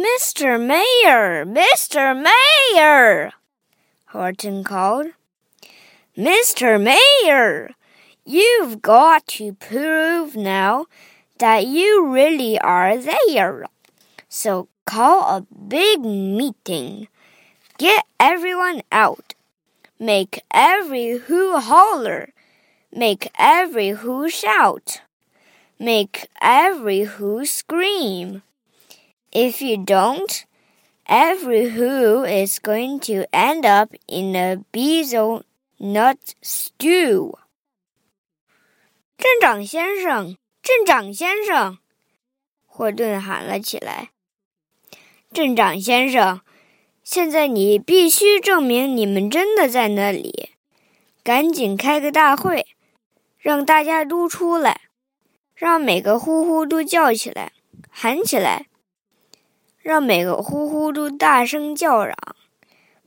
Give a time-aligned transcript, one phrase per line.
[0.00, 0.58] Mr.
[0.58, 2.16] Mayor, Mr.
[2.16, 3.32] Mayor,
[4.06, 5.08] Horton called.
[6.16, 6.80] Mr.
[6.80, 7.68] Mayor,
[8.24, 10.86] you've got to prove now
[11.38, 13.66] that you really are there.
[14.30, 17.08] So call a big meeting.
[17.76, 19.34] Get everyone out.
[19.98, 22.30] Make every who holler.
[22.90, 25.02] Make every who shout.
[25.78, 28.42] Make every who scream.
[29.32, 30.44] If you don't,
[31.06, 35.42] every who is going to end up in a bezel
[35.78, 37.38] nut stew.
[39.16, 41.78] 镇长先生，镇长先生，
[42.66, 44.10] 霍顿喊了起来。
[45.32, 46.40] 镇长先生，
[47.04, 50.50] 现在你必须证明你们真的在那里，
[51.22, 52.66] 赶紧开个大会，
[53.38, 54.80] 让大家都出来，
[55.54, 57.52] 让每个呼呼都叫起来，
[57.90, 58.66] 喊起来，
[59.79, 62.15] 让每个呼呼都大声叫嚷，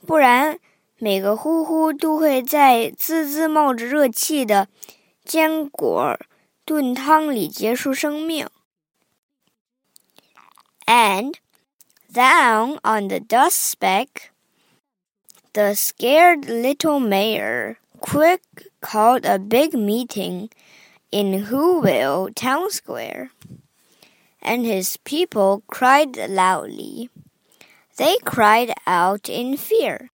[0.06, 0.58] 不然
[0.98, 4.68] 每个呼呼都会在滋滋冒着热气的
[5.24, 6.18] 坚果
[6.64, 8.48] 炖汤里结束生命。
[10.86, 11.34] And
[12.12, 14.30] down on the dust speck,
[15.52, 18.40] the scared little mayor quick
[18.80, 20.48] called a big meeting
[21.10, 23.30] in Whoville town square,
[24.42, 27.10] and his people cried loudly.
[27.96, 30.10] They cried out in fear.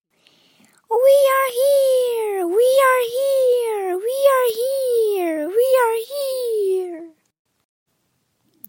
[0.88, 2.46] We are here!
[2.46, 3.96] We are here!
[3.98, 5.48] We are here!
[5.48, 7.14] We are here!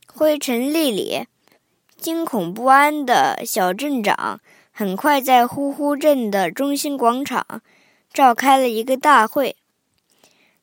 [0.08, 1.28] 灰尘粒里，
[1.98, 4.40] 惊恐不安的小镇长
[4.72, 7.62] 很快在呼呼镇的中心广场
[8.12, 9.56] 召开了一个大会。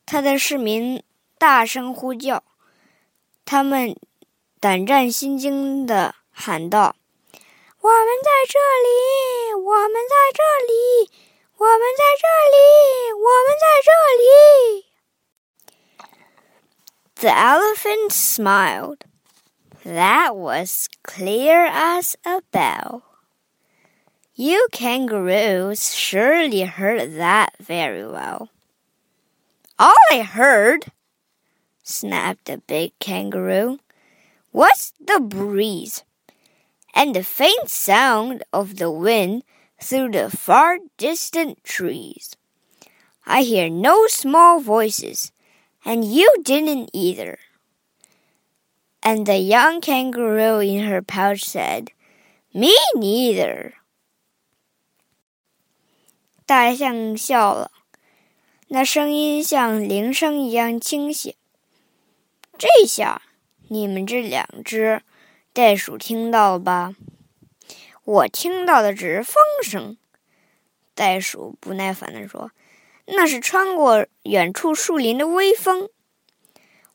[0.05, 1.03] 他的市民
[1.39, 2.43] 大声呼叫，
[3.45, 3.97] 他们
[4.61, 9.55] 胆战心惊地喊道：“我们在这里！
[9.55, 11.11] 我们在这里！
[11.57, 13.13] 我们在这里！
[13.13, 13.91] 我们在这
[14.23, 14.87] 里！”
[17.17, 19.05] The elephant smiled.
[19.85, 23.03] That was clear as a bell.
[24.35, 28.49] You kangaroos surely heard that very well.
[29.79, 30.87] All I heard,
[31.83, 33.79] snapped the big kangaroo,
[34.57, 36.05] was the breeze
[36.95, 39.43] and the faint sound of the wind
[39.81, 42.37] through the far distant trees.
[43.27, 45.33] I hear no small voices,
[45.85, 47.39] and you didn't either.
[49.03, 51.91] And the young kangaroo in her pouch said,
[52.53, 53.75] Me neither.
[56.47, 57.71] 大象笑了，
[58.69, 61.37] 那声音像铃声一样清晰。
[62.59, 63.23] 这下
[63.70, 65.02] 你们这两只
[65.54, 66.96] 袋鼠听到了吧？
[68.04, 69.98] 我听到的只是风声。
[70.94, 72.52] 袋鼠不耐烦地说
[73.08, 75.90] ：“那是穿过远处树林的微风。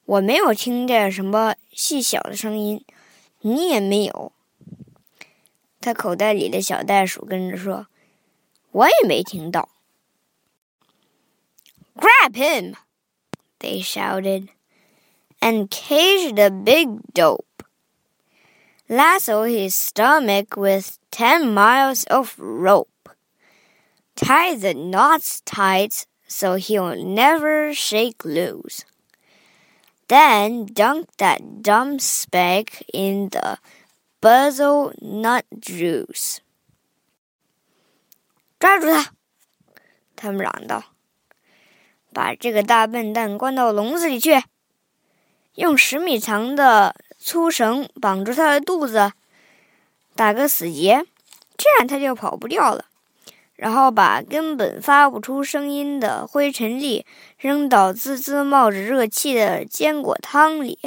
[0.05, 2.85] 我没有听见什么细小的声音，
[3.41, 4.33] 你也没有。”
[5.81, 7.87] 他口袋里的小袋鼠跟着说。
[8.73, 9.69] 我也没听到。
[11.95, 12.75] Grab him!
[13.61, 14.49] They shouted,
[15.43, 17.65] and caged a big dope.
[18.89, 23.11] Lasso his stomach with ten miles of rope.
[24.15, 28.85] Tie the knots tight so he'll never shake loose.
[30.09, 33.59] Then dunk that dumb speck in the
[34.21, 36.41] Beezle-Nut juice.
[38.61, 39.13] 抓住他！
[40.15, 40.85] 他们嚷道
[42.15, 44.41] ：“把这个大笨蛋关到笼子里去！”
[45.55, 49.13] 用十米长的粗绳绑住他的肚子，
[50.17, 51.05] 打个死结，
[51.57, 52.87] 这样他就跑不掉了。
[53.55, 57.07] 然后把根本发不出声音的灰尘粒
[57.39, 60.79] 扔到滋滋冒着热气的坚果汤里。”